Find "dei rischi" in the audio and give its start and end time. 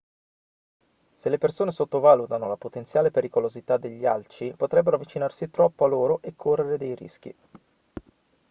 6.79-7.35